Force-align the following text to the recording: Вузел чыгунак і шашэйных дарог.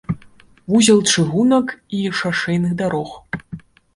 Вузел 0.71 1.01
чыгунак 1.15 1.67
і 1.97 2.01
шашэйных 2.21 2.73
дарог. 2.83 3.13